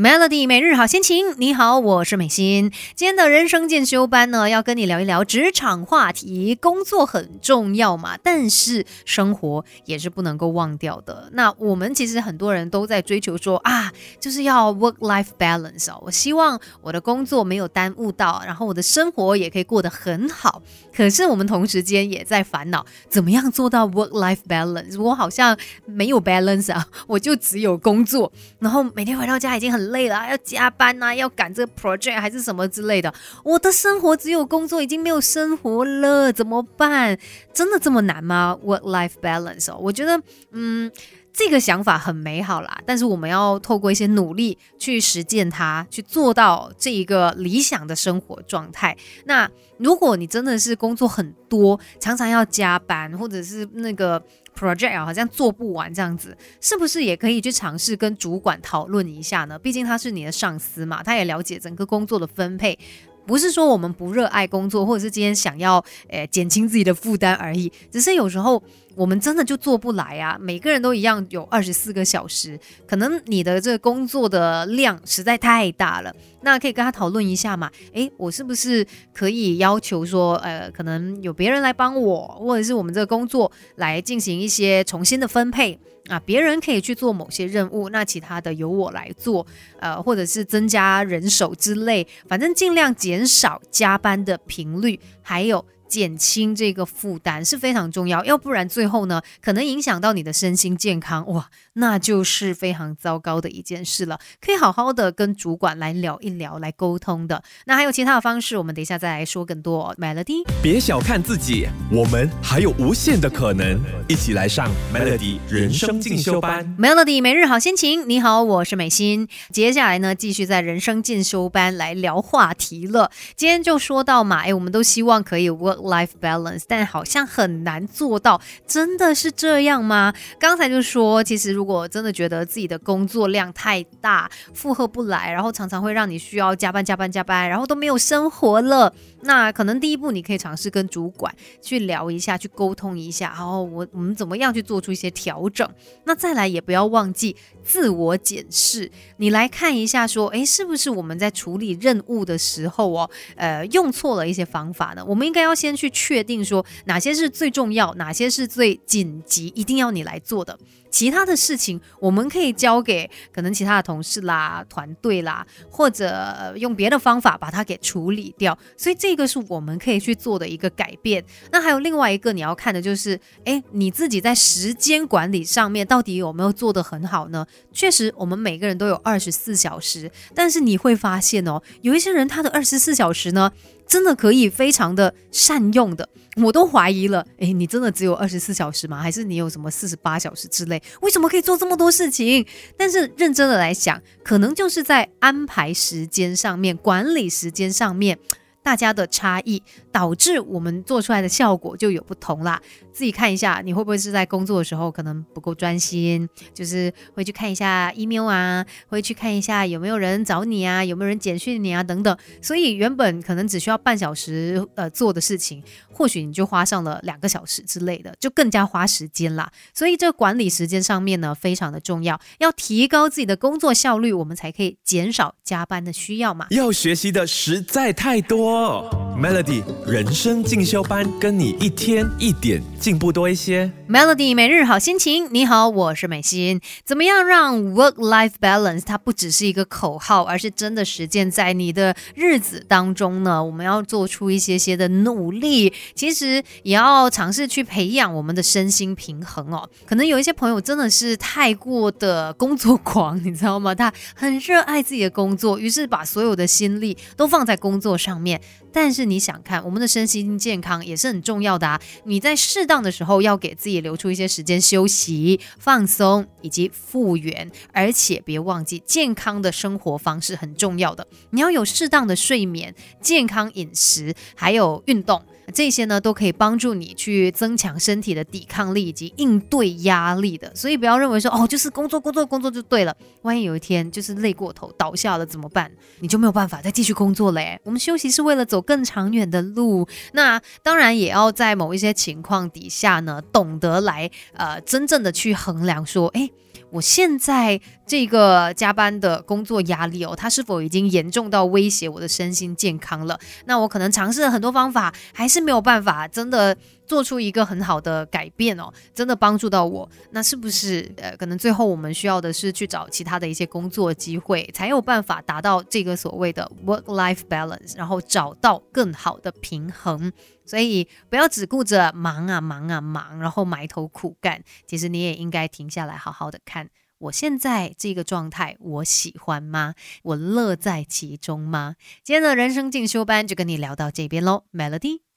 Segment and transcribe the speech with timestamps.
[0.00, 2.72] Melody 每日好心情，你好，我是美心。
[2.94, 6.54] 今天的人生进修班呢，要跟你聊一聊职场话题。
[6.54, 11.28] 工作很重要嘛，但是生活也是不能够忘掉的。
[11.34, 16.02] 那我们其实很多人都在追求说啊，就是要 work life balance 哦。
[16.06, 20.62] 我希望我的工作没有耽误到，然后我的生活也可以过得很好。
[20.96, 24.98] 可是我们同时间也在烦恼，怎么样做到 work life balance？
[24.98, 25.54] 我好像
[25.84, 29.89] 没有 balance 啊，我就只有工作，然后每天回到家已经很。
[29.90, 33.12] 累了，要加班呐，要赶这个 project 还是什么之类的。
[33.44, 37.18] 我的生活只有工作，已经没有生活了，怎么办？
[37.52, 40.20] 真的这么难吗？Work-life balance 哦，我觉得，
[40.52, 40.90] 嗯，
[41.32, 48.96] 这个想法很美好啦，但是我们要透过一些努力去实践它，去做到这一个理想的生活状态。
[49.24, 49.48] 那
[49.78, 54.22] 如果你真的是工作很多，常常要加班，或者是那个。
[54.52, 59.58] project，好像做不完这样子，是不是也可以去尝试跟主管讨论一下呢？
[59.58, 62.78] 毕竟他是你的上司嘛，他也了解整个工作的分配。
[63.26, 68.62] 不是说我们不热爱工作，或者是今天想要诶减轻自己的负担而已，只是有时候
[68.94, 70.36] 我们真的就做不来啊。
[70.40, 77.70] 每个人都一样有二十四个小时，可能你的这个工作的量实在太大了，那可以跟他讨论一下嘛。
[77.92, 85.78] 诶，我是不是可以要求说，呃，可能有别人来帮我，或者是我们这个工作来进行一些重新的分配。
[86.08, 89.46] 啊，别人可以去做某些任务，那其他的由我来做，
[89.78, 95.64] 呃，或者是增加人手之类，反正尽量减少加班的频率，还有。
[95.90, 104.20] 减轻这个负担是非常重要，要不然最后呢，可能影响到你的身心健康，哇，那就是非常糟糕的一件事了。
[104.40, 107.42] 可以好好的跟主管来聊一聊，来沟通的。
[107.66, 109.92] 那还有其他的方式，我们等一下再来说更多。
[109.98, 116.64] Melody，别小看自己，我们还有无限的可能，一起来上 Melody 人生进修班。
[116.78, 119.26] Melody 每日好心情，你好，我是美心。
[119.50, 123.10] 接下来呢，继续在人生进修班来聊话题了。
[123.34, 125.79] 今天就说到嘛，哎，我们都希望可以 work。
[125.82, 130.12] Life balance，但好像很难做到，真的是这样吗？
[130.38, 138.92] 刚才就说，其实如果真的觉得自己的工作量太大，负荷不来，然后常常会让你需要加班、加班、加班，然后都没有生活了，
[139.22, 145.68] 那可能第一步你可以尝试跟主管去聊一下，去沟通一下，然后我我们怎么样去做出一些调整？
[146.04, 155.02] 那再来也不要忘记自我检视，你来看一下，说，诶，是不是我们在处理任务的时候哦，呃，用错了一些方法呢？
[155.06, 155.69] 我们应该要先。
[155.70, 160.58] 先去确定说哪些是最重要，哪些是最紧急，一定要你来做的。
[160.90, 168.58] 其他的事情我们可以交给可能其他的同事啦、团队啦，或者用别的方法把它给处理掉。
[168.76, 171.24] 所以这个是我们可以去做的一个改变。
[171.52, 177.46] 那还有另外一个你要看的就是，哎，你自己在时间管理上面到底有没有做得很好呢？
[177.72, 183.52] 确实，我们每个人都有二十四小时，但是你会发现哦，有一些人他的二十四小时呢，
[183.90, 186.08] 真的可以非常的善用的。
[186.36, 189.02] 我都怀疑了，哎，你真的只有二十四小时吗？
[189.02, 190.80] 还是你有什么四十八小时之类？
[191.02, 192.46] 为什么可以做这么多事情？
[192.76, 198.16] 但是认真的来想，可能就是在安排时间上面、管理时间上面。
[198.62, 202.60] 大家的差异导致我们做出来的效果就有不同啦。
[202.92, 212.14] 自己看一下，你会不会是在工作的时候可能不够专心，就是会去看一下 email 啊，会去看一下有没有人找你啊，有没有人简讯你啊等等。
[212.42, 219.50] 所以原本可能只需要半小时呃做的事情，或许你就花上了两个小时之类的，就更加花时间啦。
[219.72, 226.46] 所以这管理时间上面呢非常的重要，要提高自己的工作效率，我们才可以减少加班的需要嘛。
[226.50, 228.49] 要学习的实在太多。
[228.52, 229.09] Oh.
[229.16, 233.70] Melody 人生进修班，跟你一天一点进步多一些。
[233.88, 236.60] Melody 每日好心情，你好，我是美心。
[236.84, 243.42] 怎么样让 work-life balance 它不只是一个口号，而是真的实践在你的日子当中呢？
[243.42, 249.68] 我们要做出一些些的努力，其实也要尝试去培养我们的身心平衡哦。
[249.86, 253.74] 可能有一些朋友真的是太过的工作狂，你知道吗？
[253.74, 258.40] 他很热爱自己的工作，于是把所有的心力都放在工作上面。
[258.72, 261.80] 但是是你想看，我们的身心健康也是很重要的啊！
[262.04, 275.24] 你在适当的时候要给自己留出一些时间休息、放松以及复原，而且别忘记健康的生活方式很重要的，你要有适当的睡眠、健康饮食，还有运动。
[275.50, 282.96] 这些呢都可以帮助你去增强身体的抵抗力以及应对压力的，所以不要认为说哦，就是工作工作工作就对了。
[283.22, 285.70] 万一有一天就是累过头倒下了怎么办？
[286.00, 287.60] 你就没有办法再继续工作嘞。
[287.64, 296.30] 我们休息是为了走更长远的路，那当然也要在某一些情况底下呢，懂得来呃真正的去衡量说，哎。
[296.70, 303.18] 我现在这个加班的工作压力哦，它是否已经严重到威胁我的身心健康了？
[303.46, 306.56] 那我可能尝试了很多方法，还是没有办法真的
[306.90, 309.88] 做出一个很好的改变哦，真的帮助到我。
[310.10, 320.12] 那是不是呃，可能最后我们需要的是去找其他的一些工作机会，才有办法达到这个所谓的 work-life balance，然后找到更好的平衡？
[320.44, 324.42] 所以不要只顾着忙啊忙啊忙，然后埋头苦干。
[324.66, 326.70] 其实你也应该停下来，好好的看。
[326.98, 329.74] 我现在这个状态，我喜欢吗？
[330.02, 331.76] 我乐在其中吗？
[332.02, 335.09] 今天的人生进修班就跟你聊到这边喽，Melody。